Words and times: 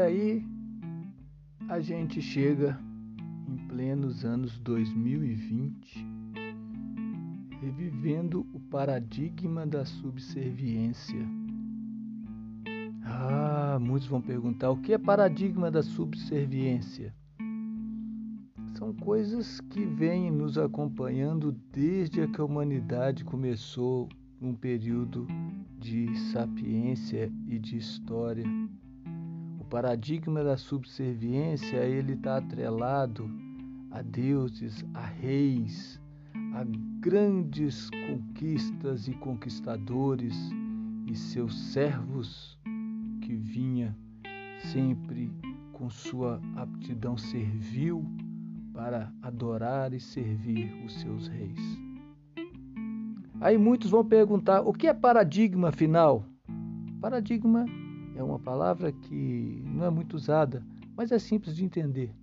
aí 0.00 0.44
a 1.68 1.80
gente 1.80 2.20
chega 2.20 2.78
em 3.48 3.56
plenos 3.68 4.24
anos 4.24 4.58
2020, 4.58 6.06
revivendo 7.60 8.46
o 8.52 8.60
paradigma 8.60 9.66
da 9.66 9.84
subserviência. 9.84 11.20
Ah, 13.04 13.78
muitos 13.80 14.08
vão 14.08 14.20
perguntar 14.20 14.70
o 14.70 14.78
que 14.78 14.92
é 14.92 14.98
paradigma 14.98 15.70
da 15.70 15.82
subserviência? 15.82 17.14
São 18.74 18.94
coisas 18.94 19.60
que 19.60 19.84
vêm 19.84 20.30
nos 20.30 20.56
acompanhando 20.56 21.52
desde 21.70 22.26
que 22.26 22.40
a 22.40 22.44
humanidade 22.44 23.24
começou 23.24 24.08
um 24.40 24.54
período 24.54 25.26
de 25.78 26.16
sapiência 26.32 27.30
e 27.46 27.58
de 27.58 27.76
história. 27.76 28.44
Paradigma 29.70 30.42
da 30.42 30.56
subserviência 30.56 31.76
ele 31.76 32.14
está 32.14 32.38
atrelado 32.38 33.30
a 33.92 34.02
deuses, 34.02 34.84
a 34.92 35.06
reis, 35.06 36.00
a 36.54 36.64
grandes 36.98 37.88
conquistas 38.08 39.06
e 39.06 39.12
conquistadores 39.12 40.34
e 41.06 41.14
seus 41.14 41.56
servos 41.72 42.58
que 43.22 43.32
vinha 43.32 43.96
sempre 44.72 45.32
com 45.72 45.88
sua 45.88 46.40
aptidão 46.56 47.16
servil 47.16 48.04
para 48.74 49.12
adorar 49.22 49.94
e 49.94 50.00
servir 50.00 50.74
os 50.84 51.00
seus 51.00 51.28
reis. 51.28 51.78
Aí 53.40 53.56
muitos 53.56 53.88
vão 53.92 54.04
perguntar: 54.04 54.62
o 54.62 54.72
que 54.72 54.88
é 54.88 54.92
paradigma 54.92 55.68
afinal? 55.68 56.24
Paradigma 57.00 57.64
é 58.20 58.22
uma 58.22 58.38
palavra 58.38 58.92
que 58.92 59.62
não 59.64 59.84
é 59.84 59.90
muito 59.90 60.14
usada, 60.14 60.64
mas 60.96 61.10
é 61.10 61.18
simples 61.18 61.56
de 61.56 61.64
entender. 61.64 62.14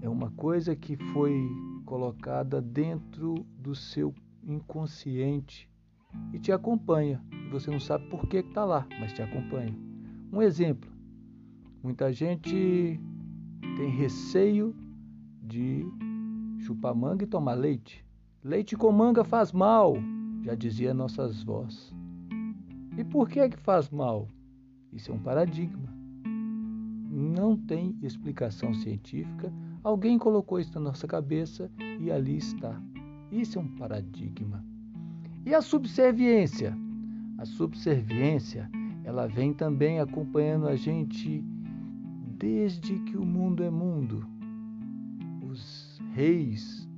É 0.00 0.08
uma 0.08 0.30
coisa 0.32 0.74
que 0.74 0.96
foi 1.12 1.48
colocada 1.84 2.60
dentro 2.60 3.34
do 3.56 3.74
seu 3.74 4.12
inconsciente 4.42 5.70
e 6.32 6.38
te 6.38 6.50
acompanha. 6.50 7.22
Você 7.50 7.70
não 7.70 7.78
sabe 7.78 8.08
por 8.08 8.26
que 8.26 8.38
está 8.38 8.64
lá, 8.64 8.86
mas 8.98 9.12
te 9.12 9.22
acompanha. 9.22 9.74
Um 10.32 10.42
exemplo: 10.42 10.90
muita 11.82 12.12
gente 12.12 13.00
tem 13.76 13.90
receio 13.90 14.74
de 15.40 15.86
chupar 16.58 16.94
manga 16.94 17.22
e 17.22 17.28
tomar 17.28 17.54
leite. 17.54 18.04
Leite 18.42 18.76
com 18.76 18.90
manga 18.90 19.22
faz 19.22 19.52
mal 19.52 19.96
já 20.42 20.56
dizia 20.56 20.92
nossas 20.92 21.44
vós. 21.44 21.94
E 22.98 23.04
por 23.04 23.28
que 23.28 23.38
é 23.38 23.48
que 23.48 23.56
faz 23.56 23.88
mal? 23.88 24.28
Isso 24.92 25.10
é 25.10 25.14
um 25.14 25.18
paradigma. 25.18 25.88
Não 27.10 27.56
tem 27.56 27.96
explicação 28.02 28.74
científica. 28.74 29.52
Alguém 29.82 30.18
colocou 30.18 30.60
isso 30.60 30.74
na 30.74 30.80
nossa 30.80 31.06
cabeça 31.06 31.70
e 31.98 32.10
ali 32.10 32.36
está. 32.36 32.80
Isso 33.30 33.58
é 33.58 33.62
um 33.62 33.68
paradigma. 33.68 34.64
E 35.44 35.54
a 35.54 35.62
subserviência? 35.62 36.76
A 37.38 37.44
subserviência, 37.44 38.70
ela 39.02 39.26
vem 39.26 39.52
também 39.52 39.98
acompanhando 39.98 40.68
a 40.68 40.76
gente 40.76 41.42
desde 42.38 42.98
que 43.00 43.16
o 43.16 43.24
mundo 43.24 43.62
é 43.62 43.70
mundo. 43.70 44.26
Os 45.42 45.98
reis, 46.12 46.88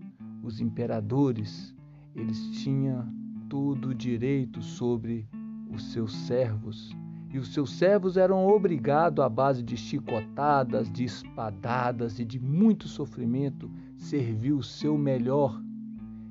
os 0.43 0.61
imperadores, 0.61 1.75
eles 2.15 2.51
tinham 2.63 3.07
todo 3.49 3.95
direito 3.95 4.61
sobre 4.63 5.29
os 5.71 5.93
seus 5.93 6.15
servos. 6.15 6.95
E 7.35 7.39
os 7.39 7.53
seus 7.53 7.73
servos 7.73 8.17
eram 8.17 8.47
obrigados, 8.47 9.25
à 9.25 9.29
base 9.29 9.61
de 9.61 9.77
chicotadas, 9.77 10.89
de 10.89 11.03
espadadas 11.03 12.21
e 12.21 12.25
de 12.25 12.39
muito 12.39 12.87
sofrimento, 12.87 13.69
servir 13.97 14.53
o 14.53 14.63
seu 14.63 14.97
melhor. 14.97 15.61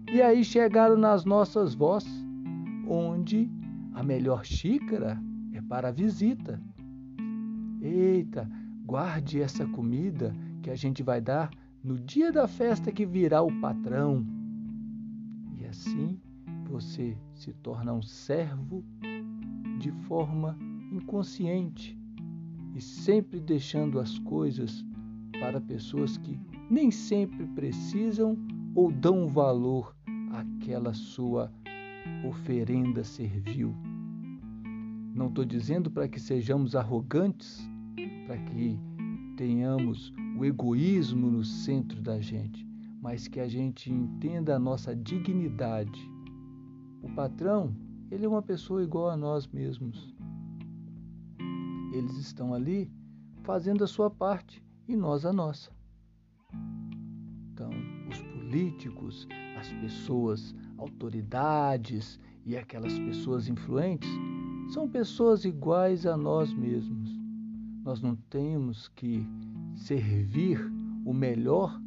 E 0.09 0.21
aí 0.21 0.45
chegaram 0.45 0.95
nas 0.95 1.25
nossas 1.25 1.75
vozes, 1.75 2.25
onde 2.87 3.51
a 3.93 4.01
melhor 4.01 4.45
xícara 4.45 5.21
é 5.51 5.61
para 5.61 5.89
a 5.89 5.91
visita. 5.91 6.57
Eita, 7.81 8.49
guarde 8.85 9.41
essa 9.41 9.65
comida 9.65 10.33
que 10.61 10.69
a 10.69 10.75
gente 10.75 11.03
vai 11.03 11.19
dar 11.19 11.51
no 11.83 11.99
dia 11.99 12.31
da 12.31 12.47
festa 12.47 12.93
que 12.93 13.05
virá 13.05 13.41
o 13.41 13.51
patrão. 13.59 14.25
E 15.59 15.65
assim 15.65 16.17
você 16.63 17.17
se 17.33 17.51
torna 17.55 17.91
um 17.91 18.01
servo 18.01 18.85
de 19.77 19.91
forma 20.07 20.57
inconsciente 20.95 21.97
e 22.75 22.81
sempre 22.81 23.39
deixando 23.39 23.99
as 23.99 24.17
coisas 24.19 24.85
para 25.39 25.59
pessoas 25.59 26.17
que 26.17 26.39
nem 26.69 26.91
sempre 26.91 27.45
precisam 27.47 28.37
ou 28.75 28.91
dão 28.91 29.27
valor 29.27 29.95
àquela 30.31 30.93
sua 30.93 31.51
oferenda 32.27 33.03
servil. 33.03 33.73
Não 35.13 35.27
estou 35.27 35.45
dizendo 35.45 35.91
para 35.91 36.07
que 36.07 36.19
sejamos 36.19 36.75
arrogantes, 36.75 37.67
para 38.25 38.37
que 38.37 38.79
tenhamos 39.37 40.13
o 40.37 40.45
egoísmo 40.45 41.29
no 41.29 41.43
centro 41.43 42.01
da 42.01 42.19
gente, 42.19 42.67
mas 43.01 43.27
que 43.27 43.39
a 43.39 43.47
gente 43.47 43.91
entenda 43.91 44.55
a 44.55 44.59
nossa 44.59 44.95
dignidade 44.95 46.13
o 47.03 47.09
patrão, 47.09 47.75
ele 48.09 48.25
é 48.25 48.29
uma 48.29 48.41
pessoa 48.41 48.81
igual 48.81 49.09
a 49.09 49.17
nós 49.17 49.45
mesmos. 49.45 50.15
Eles 51.93 52.17
estão 52.17 52.53
ali 52.53 52.91
fazendo 53.43 53.83
a 53.83 53.87
sua 53.87 54.09
parte 54.09 54.63
e 54.87 54.95
nós 54.95 55.25
a 55.25 55.31
nossa. 55.31 55.71
Então, 57.51 57.69
os 58.09 58.21
políticos, 58.21 59.27
as 59.57 59.71
pessoas, 59.73 60.53
autoridades 60.77 62.19
e 62.45 62.57
aquelas 62.57 62.97
pessoas 62.99 63.47
influentes 63.47 64.09
são 64.73 64.89
pessoas 64.89 65.45
iguais 65.45 66.05
a 66.05 66.17
nós 66.17 66.53
mesmos. 66.53 67.09
Nós 67.83 68.01
não 68.01 68.15
temos 68.15 68.89
que 68.89 69.25
servir 69.75 70.59
o 71.05 71.13
melhor 71.13 71.79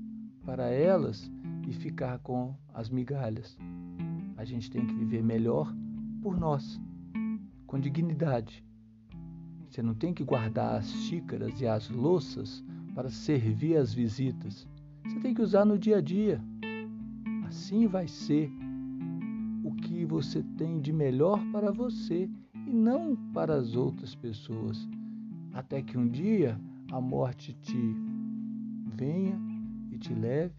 para 0.44 0.70
elas 0.70 1.30
e 1.66 1.72
ficar 1.72 2.18
com 2.20 2.54
as 2.72 2.88
migalhas 2.88 3.58
a 4.36 4.44
gente 4.44 4.70
tem 4.70 4.86
que 4.86 4.94
viver 4.94 5.22
melhor 5.22 5.74
por 6.22 6.38
nós, 6.38 6.80
com 7.66 7.80
dignidade. 7.80 8.65
Você 9.76 9.82
não 9.82 9.94
tem 9.94 10.14
que 10.14 10.24
guardar 10.24 10.76
as 10.76 10.90
xícaras 10.90 11.60
e 11.60 11.66
as 11.66 11.90
louças 11.90 12.64
para 12.94 13.10
servir 13.10 13.76
as 13.76 13.92
visitas. 13.92 14.66
Você 15.04 15.20
tem 15.20 15.34
que 15.34 15.42
usar 15.42 15.66
no 15.66 15.78
dia 15.78 15.98
a 15.98 16.00
dia. 16.00 16.42
Assim 17.46 17.86
vai 17.86 18.08
ser 18.08 18.50
o 19.62 19.74
que 19.74 20.06
você 20.06 20.42
tem 20.56 20.80
de 20.80 20.94
melhor 20.94 21.44
para 21.52 21.70
você 21.70 22.26
e 22.66 22.72
não 22.72 23.14
para 23.34 23.54
as 23.54 23.76
outras 23.76 24.14
pessoas. 24.14 24.88
Até 25.52 25.82
que 25.82 25.98
um 25.98 26.08
dia 26.08 26.58
a 26.90 26.98
morte 26.98 27.52
te 27.60 27.94
venha 28.96 29.38
e 29.92 29.98
te 29.98 30.14
leve 30.14 30.54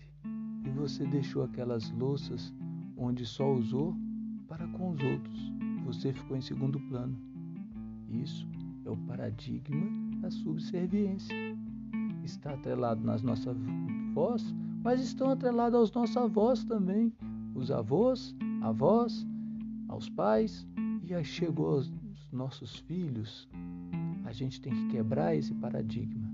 e 0.63 0.69
você 0.69 1.07
deixou 1.07 1.41
aquelas 1.41 1.89
louças 1.89 2.53
onde 2.95 3.25
só 3.25 3.51
usou 3.51 3.95
para 4.47 4.67
com 4.67 4.91
os 4.91 5.01
outros. 5.01 5.51
Você 5.85 6.13
ficou 6.13 6.38
em 6.38 6.41
segundo 6.41 6.79
plano. 6.81 7.17
Isso 8.11 8.47
é 8.88 8.90
o 8.90 8.98
paradigma 8.98 9.86
da 10.22 10.31
subserviência. 10.31 11.36
Está 12.24 12.53
atrelado 12.53 13.03
nas 13.03 13.22
nossas 13.22 13.58
vozes, 14.14 14.56
mas 14.81 15.02
estão 15.02 15.30
atrelados 15.30 15.78
aos 15.78 15.92
nossos 15.92 16.16
avós 16.16 16.64
também. 16.64 17.14
Os 17.53 17.70
avós, 17.70 18.34
avós, 18.62 19.28
aos 19.90 20.09
pais, 20.09 20.66
e 21.04 21.13
aí 21.13 21.25
chegou 21.25 21.75
aos 21.75 21.92
nossos 22.31 22.78
filhos. 22.80 23.48
A 24.24 24.31
gente 24.31 24.62
tem 24.62 24.74
que 24.74 24.88
quebrar 24.88 25.36
esse 25.36 25.54
paradigma. 25.54 26.28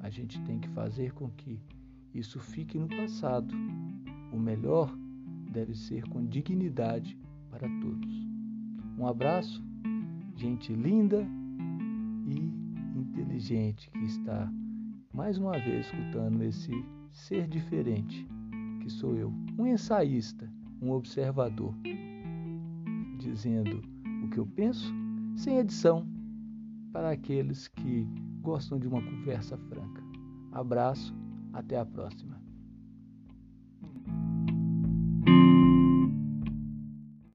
A 0.00 0.08
gente 0.08 0.40
tem 0.42 0.58
que 0.58 0.68
fazer 0.70 1.12
com 1.12 1.28
que 1.30 1.60
isso 2.14 2.40
fique 2.40 2.78
no 2.78 2.88
passado. 2.88 3.54
O 4.32 4.38
melhor 4.38 4.94
deve 5.50 5.74
ser 5.74 6.08
com 6.08 6.24
dignidade 6.24 7.18
para 7.50 7.68
todos. 7.80 8.26
Um 8.98 9.06
abraço, 9.06 9.62
gente 10.34 10.72
linda 10.72 11.26
e 12.26 12.98
inteligente 12.98 13.90
que 13.90 14.04
está 14.04 14.50
mais 15.12 15.38
uma 15.38 15.58
vez 15.58 15.86
escutando 15.86 16.42
esse 16.42 16.72
ser 17.10 17.46
diferente 17.46 18.26
que 18.80 18.90
sou 18.90 19.14
eu, 19.14 19.32
um 19.58 19.66
ensaísta, 19.66 20.50
um 20.80 20.90
observador, 20.90 21.74
dizendo 23.18 23.82
o 24.24 24.30
que 24.30 24.38
eu 24.38 24.46
penso 24.46 24.92
sem 25.36 25.58
edição 25.58 26.06
para 26.92 27.10
aqueles 27.10 27.68
que 27.68 28.06
gostam 28.40 28.78
de 28.78 28.88
uma 28.88 29.00
conversa 29.02 29.56
franca. 29.56 30.02
Abraço, 30.50 31.14
até 31.52 31.78
a 31.78 31.86
próxima. 31.86 32.41